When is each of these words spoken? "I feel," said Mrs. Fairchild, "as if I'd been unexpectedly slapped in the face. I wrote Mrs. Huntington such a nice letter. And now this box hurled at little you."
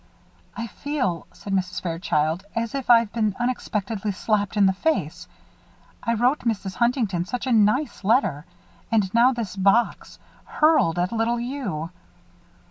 "I 0.57 0.65
feel," 0.65 1.27
said 1.31 1.53
Mrs. 1.53 1.79
Fairchild, 1.79 2.43
"as 2.55 2.73
if 2.73 2.89
I'd 2.89 3.11
been 3.13 3.35
unexpectedly 3.39 4.11
slapped 4.11 4.57
in 4.57 4.65
the 4.65 4.73
face. 4.73 5.27
I 6.01 6.15
wrote 6.15 6.39
Mrs. 6.39 6.73
Huntington 6.77 7.25
such 7.25 7.45
a 7.45 7.51
nice 7.53 8.03
letter. 8.03 8.47
And 8.91 9.13
now 9.13 9.31
this 9.31 9.55
box 9.55 10.17
hurled 10.43 10.97
at 10.97 11.11
little 11.11 11.39
you." 11.39 11.91